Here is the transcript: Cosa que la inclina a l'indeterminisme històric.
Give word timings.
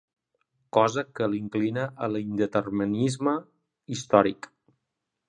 Cosa 0.77 1.01
que 1.19 1.27
la 1.33 1.37
inclina 1.39 1.83
a 2.07 2.09
l'indeterminisme 2.13 3.35
històric. 3.97 4.49